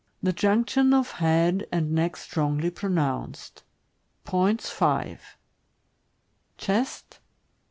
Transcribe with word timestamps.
The 0.23 0.33
junction 0.33 0.95
of 0.95 1.11
head 1.11 1.67
and 1.71 1.91
neck 1.91 2.17
strongly 2.17 2.71
pronounced. 2.71 3.61
Points, 4.23 4.67
5. 4.71 5.37
Chest. 6.57 7.19